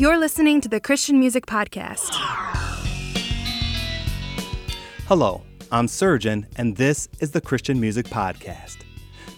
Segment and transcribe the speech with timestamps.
[0.00, 2.08] You're listening to the Christian Music Podcast.
[5.06, 8.78] Hello, I'm Surgeon, and this is the Christian Music Podcast.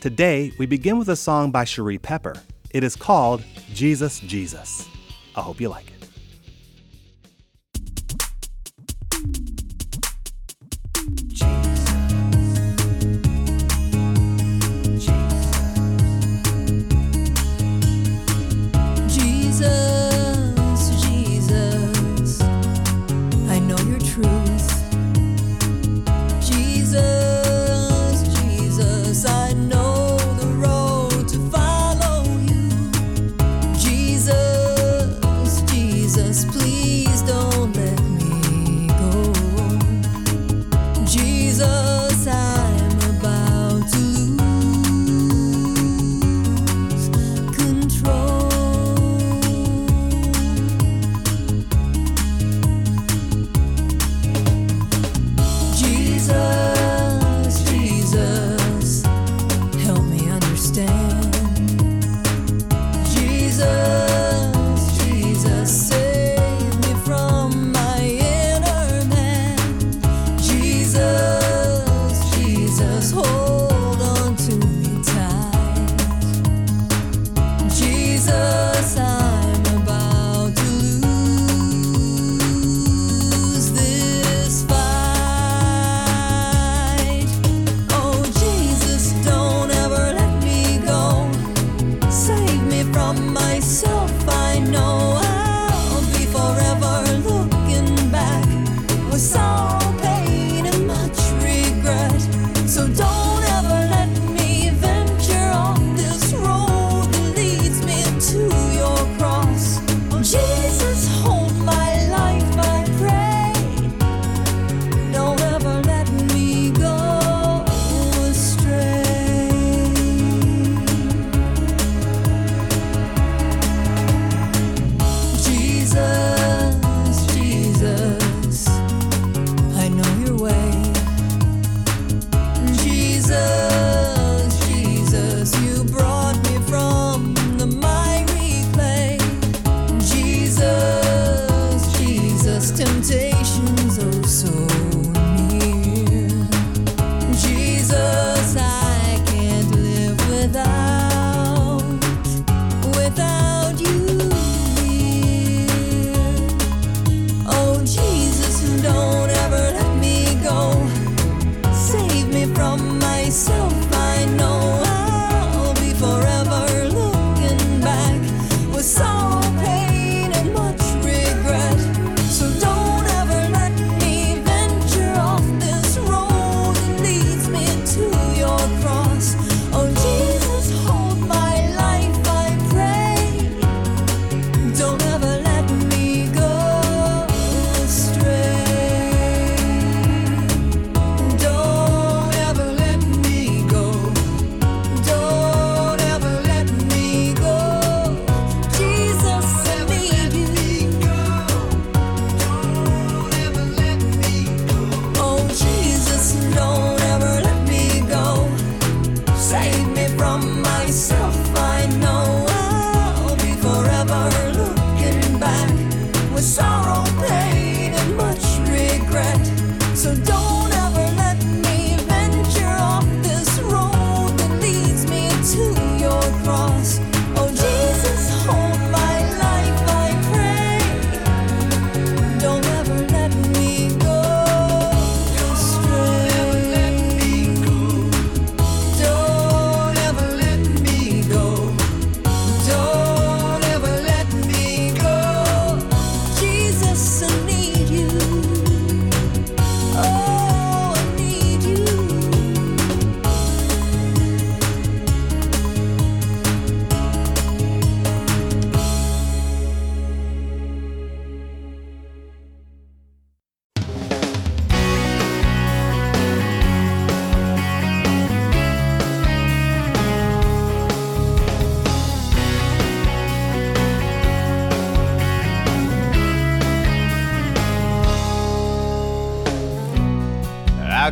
[0.01, 2.37] Today, we begin with a song by Cherie Pepper.
[2.71, 3.43] It is called
[3.75, 4.89] Jesus, Jesus.
[5.35, 5.92] I hope you like it.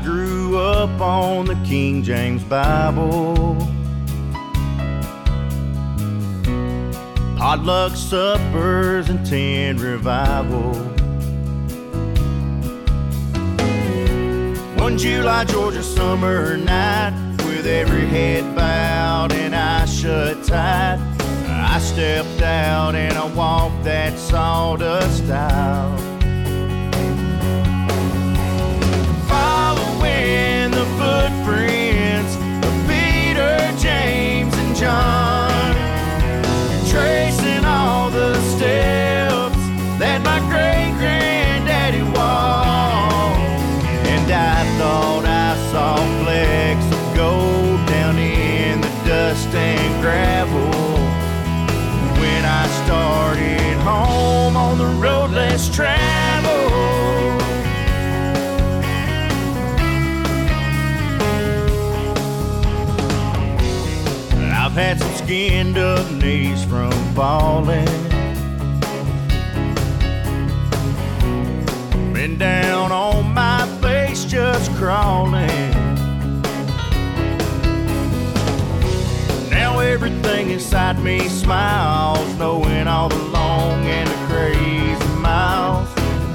[0.03, 3.57] grew up on the King James Bible.
[7.37, 10.75] Potluck suppers and ten revival.
[14.83, 20.99] One July Georgia summer night, with every head bowed and eyes shut tight,
[21.47, 26.10] I stepped out and I walked that sawdust aisle.
[31.31, 32.37] The footprints
[32.67, 35.75] of Peter, James, and John,
[36.89, 39.57] tracing all the steps
[39.99, 43.85] that my great granddaddy walked.
[44.07, 50.71] And I thought I saw flecks of gold down in the dust and gravel
[52.21, 56.20] when I started home on the road less traveled.
[64.81, 67.85] Had some skinned up knees from falling.
[72.15, 75.71] Been down on my face just crawling.
[79.51, 85.91] Now everything inside me smiles, knowing all the long and the crazy miles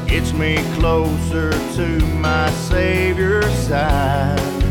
[0.08, 4.65] gets me closer to my Savior's side.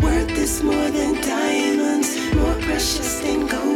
[0.00, 3.75] Worth is more than diamonds, more precious than gold.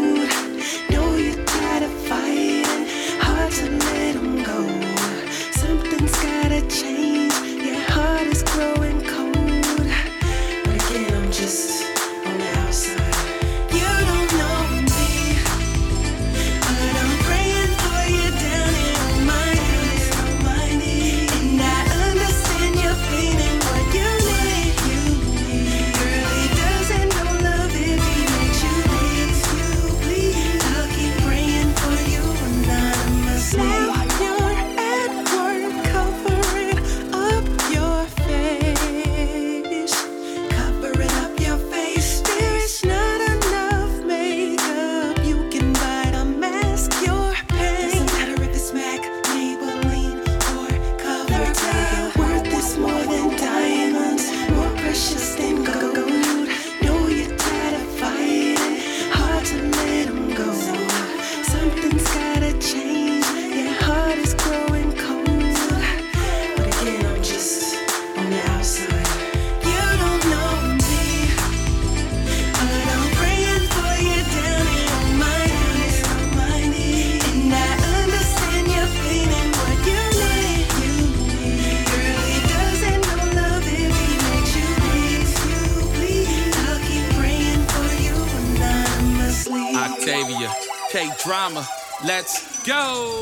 [92.02, 93.20] Let's go.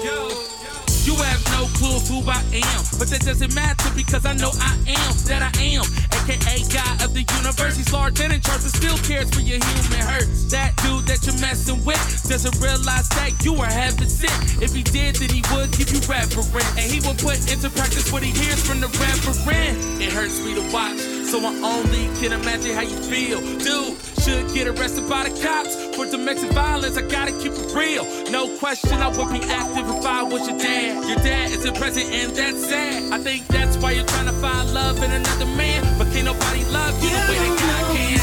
[1.02, 4.76] You have no clue who I am, but that doesn't matter because I know I
[4.86, 5.82] am that I am,
[6.14, 7.74] aka God of the universe.
[7.74, 10.46] He's large and in charge, but still cares for your human hurts.
[10.52, 14.62] That dude that you're messing with doesn't realize that you are heaven sent.
[14.62, 18.12] If he did, then he would give you reverence, and he will put into practice
[18.12, 19.74] what he hears from the reverend.
[19.98, 23.98] It hurts me to watch, so I only can imagine how you feel, dude.
[24.28, 26.98] Should get arrested by the cops for domestic violence.
[26.98, 28.04] I gotta keep it real.
[28.30, 31.08] No question, I would be active if I was your dad.
[31.08, 33.10] Your dad isn't present, and that's sad.
[33.10, 36.62] I think that's why you're trying to find love in another man, but can't nobody
[36.66, 38.17] love you the way that God can.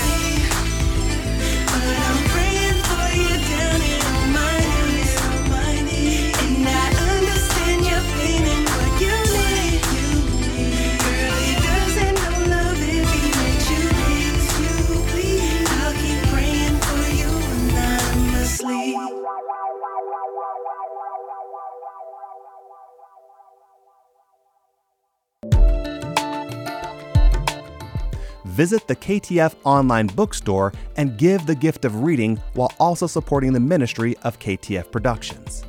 [28.55, 33.59] Visit the KTF online bookstore and give the gift of reading while also supporting the
[33.59, 35.65] ministry of KTF Productions.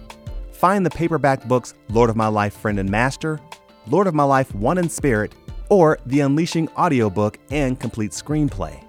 [0.53, 3.41] Find the paperback books Lord of My Life, Friend and Master,
[3.89, 5.35] Lord of My Life, One in Spirit,
[5.69, 8.81] or the Unleashing audiobook and complete screenplay.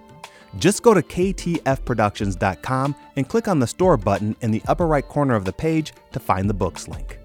[0.59, 5.33] Just go to ktfproductions.com and click on the store button in the upper right corner
[5.33, 7.16] of the page to find the books link.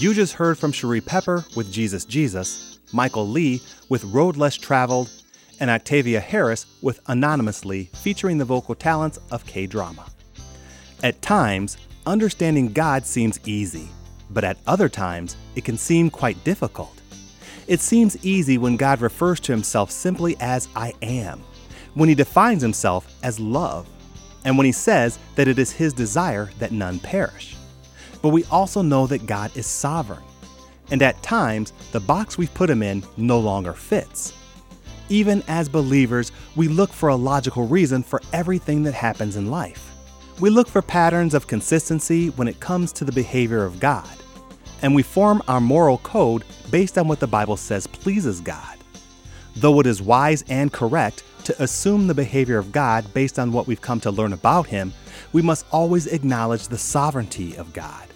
[0.00, 5.10] You just heard from Cherie Pepper with Jesus Jesus, Michael Lee with Road Less Traveled,
[5.60, 10.06] and Octavia Harris with Anonymously, featuring the vocal talents of K Drama.
[11.02, 11.76] At times,
[12.06, 13.90] understanding God seems easy,
[14.30, 16.98] but at other times, it can seem quite difficult.
[17.66, 21.42] It seems easy when God refers to himself simply as I am,
[21.92, 23.86] when he defines himself as love,
[24.46, 27.54] and when he says that it is his desire that none perish.
[28.22, 30.22] But we also know that God is sovereign,
[30.90, 34.34] and at times, the box we've put him in no longer fits.
[35.08, 39.90] Even as believers, we look for a logical reason for everything that happens in life.
[40.38, 44.08] We look for patterns of consistency when it comes to the behavior of God,
[44.82, 48.78] and we form our moral code based on what the Bible says pleases God.
[49.56, 53.66] Though it is wise and correct to assume the behavior of God based on what
[53.66, 54.92] we've come to learn about Him,
[55.32, 58.09] we must always acknowledge the sovereignty of God.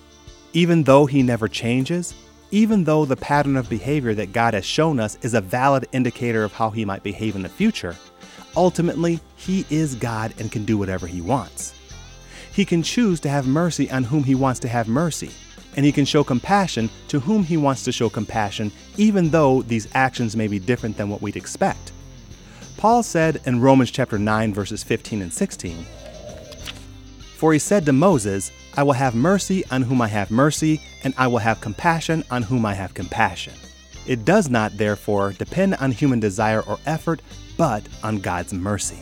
[0.54, 2.14] Even though He never changes,
[2.52, 6.44] even though the pattern of behavior that God has shown us is a valid indicator
[6.44, 7.96] of how He might behave in the future,
[8.56, 11.74] ultimately, He is God and can do whatever He wants.
[12.52, 15.30] He can choose to have mercy on whom He wants to have mercy,
[15.76, 19.88] and He can show compassion to whom He wants to show compassion, even though these
[19.92, 21.90] actions may be different than what we'd expect.
[22.76, 25.84] Paul said in Romans chapter 9 verses 15 and 16,
[27.36, 31.14] For he said to Moses, I will have mercy on whom I have mercy, and
[31.16, 33.54] I will have compassion on whom I have compassion.
[34.06, 37.22] It does not, therefore, depend on human desire or effort,
[37.56, 38.98] but on God's mercy.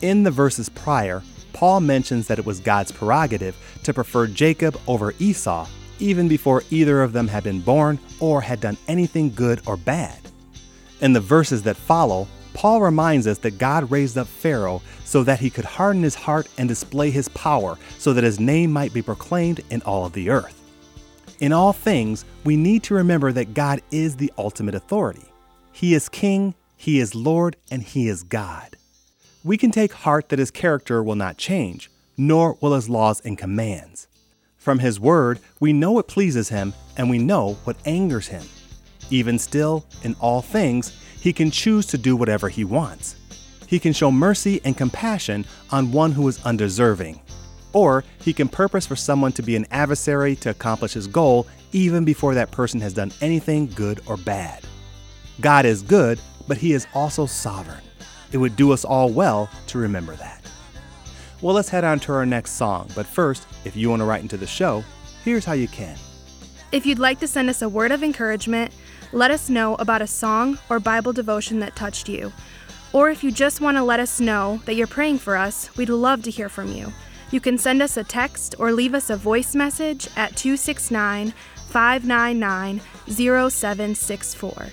[0.00, 5.14] In the verses prior, Paul mentions that it was God's prerogative to prefer Jacob over
[5.18, 5.66] Esau,
[5.98, 10.18] even before either of them had been born or had done anything good or bad.
[11.00, 15.40] In the verses that follow, Paul reminds us that God raised up Pharaoh so that
[15.40, 19.02] he could harden his heart and display his power, so that his name might be
[19.02, 20.58] proclaimed in all of the earth.
[21.40, 25.24] In all things, we need to remember that God is the ultimate authority.
[25.72, 28.76] He is King, He is Lord, and He is God.
[29.42, 33.36] We can take heart that His character will not change, nor will His laws and
[33.36, 34.06] commands.
[34.56, 38.44] From His word, we know what pleases Him, and we know what angers Him.
[39.10, 43.14] Even still, in all things, He can choose to do whatever He wants.
[43.68, 47.20] He can show mercy and compassion on one who is undeserving.
[47.72, 52.04] Or he can purpose for someone to be an adversary to accomplish his goal even
[52.04, 54.64] before that person has done anything good or bad.
[55.40, 57.84] God is good, but he is also sovereign.
[58.32, 60.44] It would do us all well to remember that.
[61.40, 64.22] Well, let's head on to our next song, but first, if you want to write
[64.22, 64.82] into the show,
[65.24, 65.96] here's how you can.
[66.72, 68.72] If you'd like to send us a word of encouragement,
[69.12, 72.32] let us know about a song or Bible devotion that touched you.
[72.92, 75.88] Or if you just want to let us know that you're praying for us, we'd
[75.88, 76.92] love to hear from you.
[77.30, 81.32] You can send us a text or leave us a voice message at 269
[81.68, 84.66] 599 0764.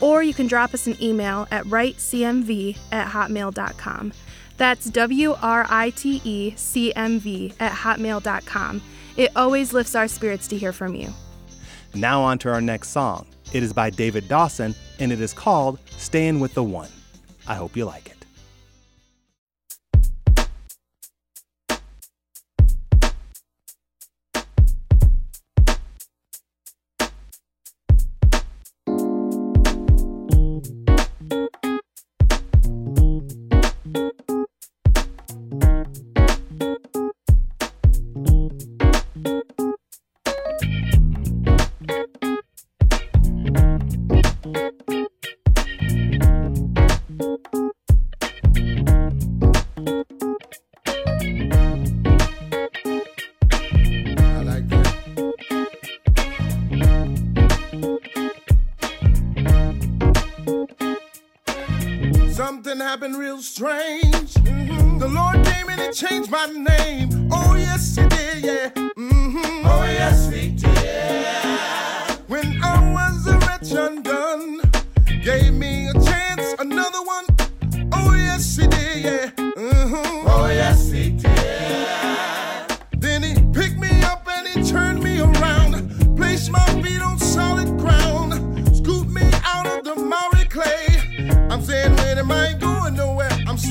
[0.00, 4.12] Or you can drop us an email at writecmv at hotmail.com.
[4.56, 8.82] That's W R I T E C M V at hotmail.com.
[9.16, 11.12] It always lifts our spirits to hear from you.
[11.94, 13.26] Now, on to our next song.
[13.52, 16.90] It is by David Dawson and it is called Staying with the One.
[17.46, 18.17] I hope you like it.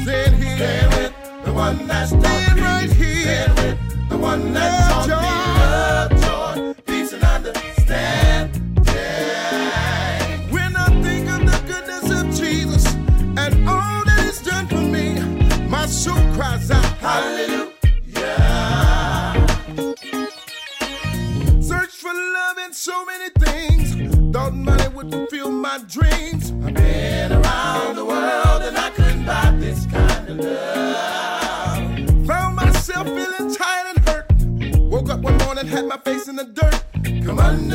[0.07, 0.55] Stand here.
[0.55, 3.23] Stand with the one that's right here.
[3.23, 5.26] Stand with the one that's talking.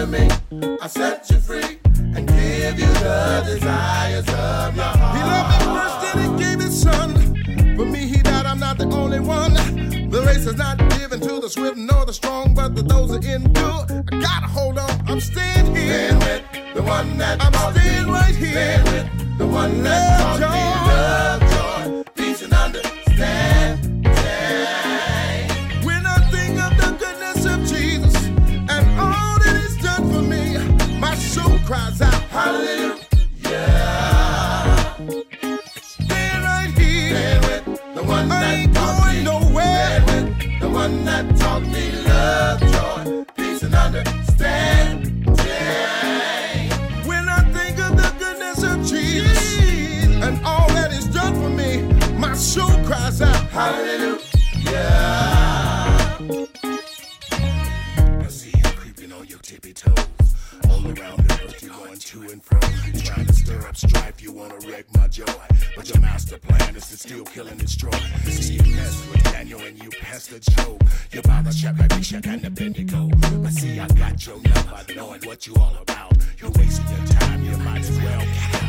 [0.03, 0.29] to me.
[0.81, 1.79] I set you free
[2.17, 5.17] and give you the desires of your heart.
[5.17, 7.09] He loved me first, and he gave his son.
[7.77, 8.47] For me, he died.
[8.47, 9.55] I'm not the only one.
[10.11, 13.25] The race is not given to the swift nor the strong, but to those that
[13.25, 13.87] endure.
[14.13, 14.91] I gotta hold on.
[15.09, 16.15] I'm staying here.
[16.25, 18.83] With the one that I'm staying right here.
[18.87, 20.02] With the one that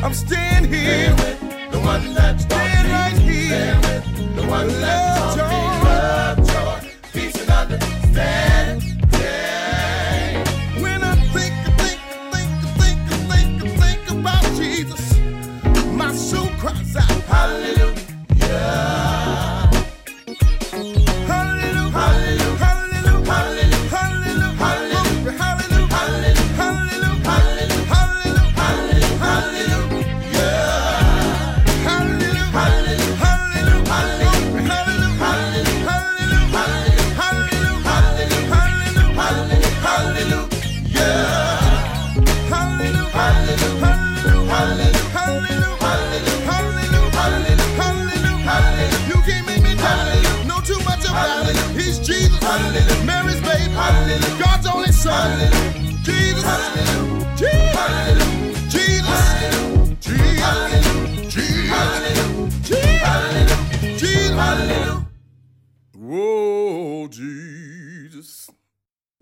[0.04, 1.14] I'm staying here.
[1.16, 3.74] With the one that's right here.
[3.82, 5.13] With the one that's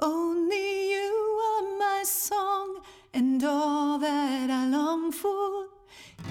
[0.05, 2.81] Only you are my song
[3.15, 5.69] and all that I long for.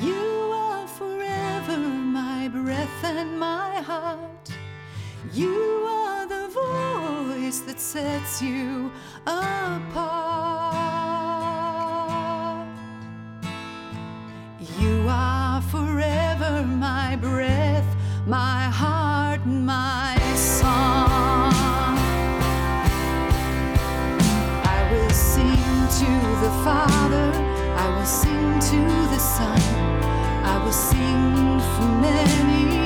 [0.02, 4.52] You are forever my breath and my heart.
[5.32, 8.92] You are the voice that sets you
[9.26, 9.88] apart.
[14.82, 17.88] You are forever my breath,
[18.28, 20.21] my heart, my
[26.64, 27.32] Father,
[27.76, 29.60] I will sing to the Son,
[30.44, 32.81] I will sing for many.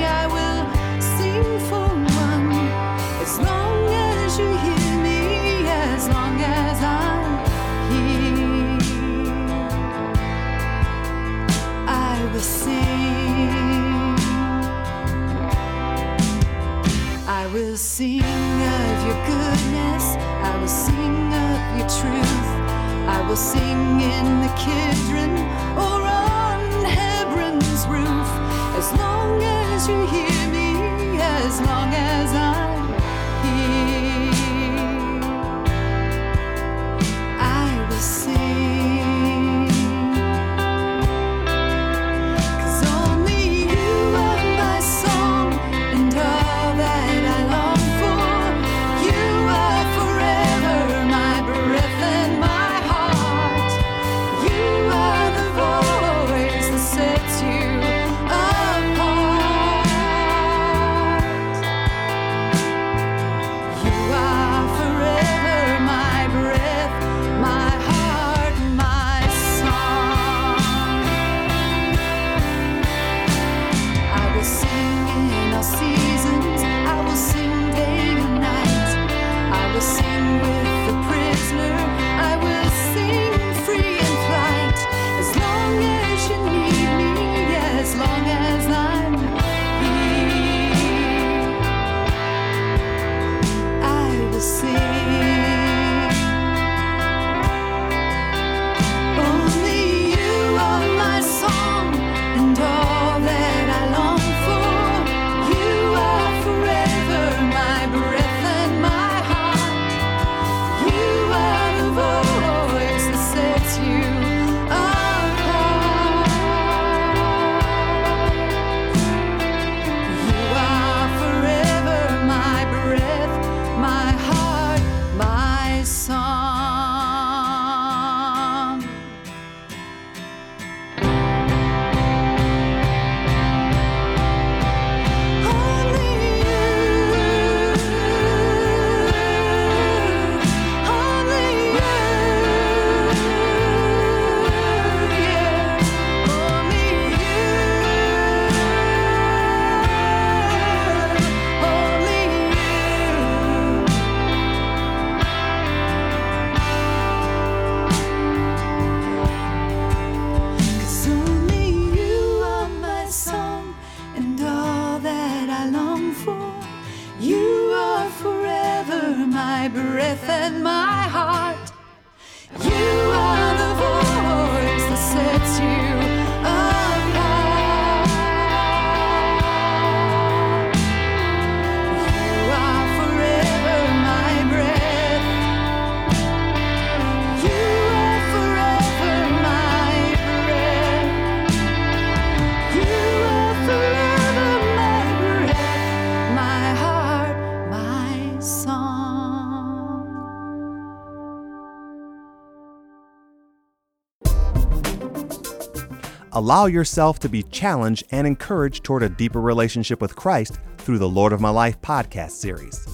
[206.36, 211.08] Allow yourself to be challenged and encouraged toward a deeper relationship with Christ through the
[211.08, 212.86] Lord of My Life podcast series.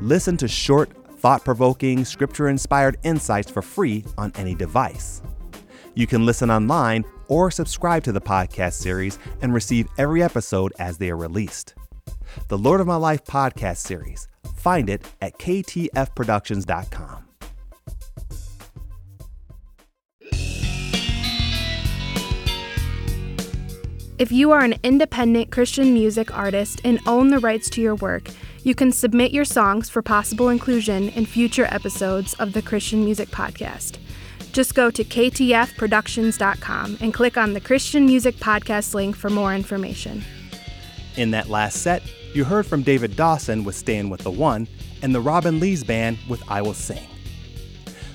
[0.00, 5.22] Listen to short, thought provoking, scripture inspired insights for free on any device.
[5.96, 10.98] You can listen online or subscribe to the podcast series and receive every episode as
[10.98, 11.74] they are released.
[12.46, 14.28] The Lord of My Life podcast series.
[14.54, 17.27] Find it at ktfproductions.com.
[24.18, 28.28] If you are an independent Christian music artist and own the rights to your work,
[28.64, 33.28] you can submit your songs for possible inclusion in future episodes of the Christian Music
[33.28, 33.98] Podcast.
[34.50, 40.24] Just go to ktfproductions.com and click on the Christian Music Podcast link for more information.
[41.14, 42.02] In that last set,
[42.34, 44.66] you heard from David Dawson with Staying with the One
[45.00, 47.06] and the Robin Lee's Band with I Will Sing.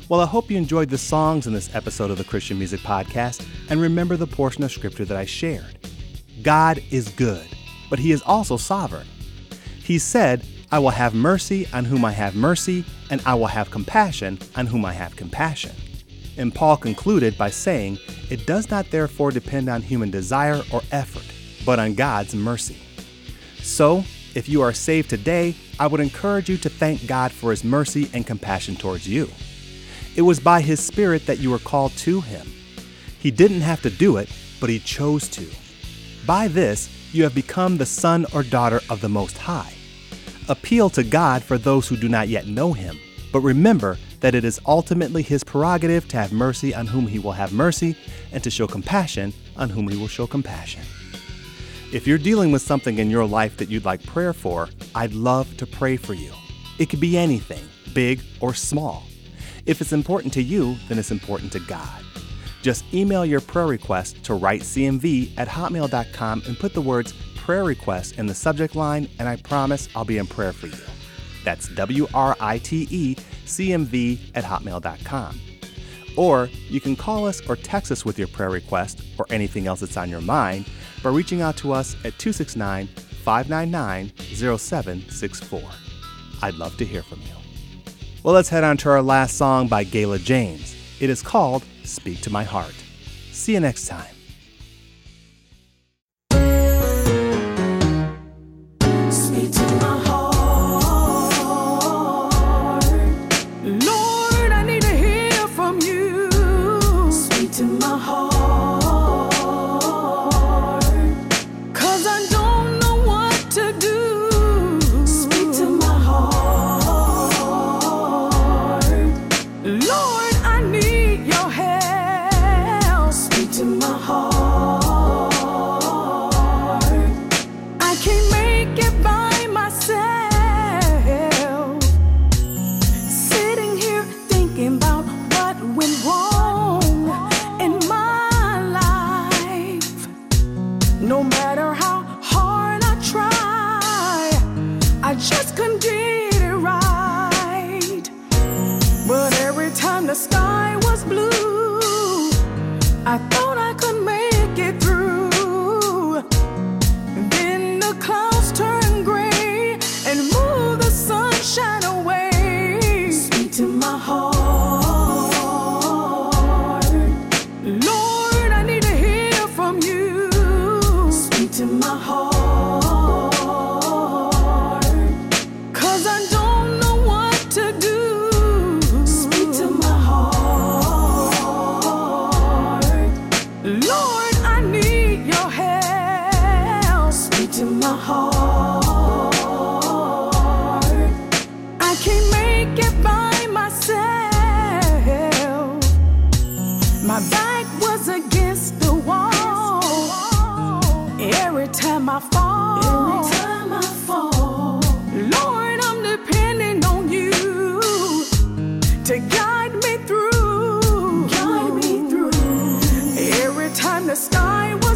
[0.10, 3.48] Well, I hope you enjoyed the songs in this episode of the Christian Music Podcast
[3.70, 5.80] and remember the portion of scripture that I shared.
[6.44, 7.48] God is good,
[7.90, 9.08] but He is also sovereign.
[9.82, 13.72] He said, I will have mercy on whom I have mercy, and I will have
[13.72, 15.76] compassion on whom I have compassion.
[16.38, 21.26] And Paul concluded by saying, It does not therefore depend on human desire or effort,
[21.66, 22.78] but on God's mercy.
[23.62, 24.04] So,
[24.36, 28.10] if you are saved today, I would encourage you to thank God for His mercy
[28.14, 29.30] and compassion towards you.
[30.16, 32.52] It was by His Spirit that you were called to Him.
[33.20, 34.30] He didn't have to do it,
[34.60, 35.48] but He chose to.
[36.26, 39.74] By this, you have become the son or daughter of the Most High.
[40.48, 42.98] Appeal to God for those who do not yet know Him,
[43.34, 47.34] but remember that it is ultimately His prerogative to have mercy on whom He will
[47.34, 47.98] have mercy
[48.32, 50.82] and to show compassion on whom He will show compassion.
[51.92, 55.58] If you're dealing with something in your life that you'd like prayer for, I'd love
[55.58, 56.32] to pray for you.
[56.80, 59.04] It could be anything, big or small.
[59.66, 62.04] If it's important to you, then it's important to God.
[62.64, 68.18] Just email your prayer request to writecmv at hotmail.com and put the words prayer request
[68.18, 70.84] in the subject line, and I promise I'll be in prayer for you.
[71.44, 75.42] That's W R I T E C M V at hotmail.com.
[76.16, 79.82] Or you can call us or text us with your prayer request or anything else
[79.82, 80.66] that's on your mind
[81.04, 84.12] by reaching out to us at 269 599
[84.58, 85.62] 0764.
[86.42, 87.36] I'd love to hear from you.
[88.24, 90.78] Well, let's head on to our last song by Gayla James.
[91.02, 92.74] It is called Speak to My Heart.
[93.32, 94.23] See you next time.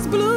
[0.06, 0.37] Blue,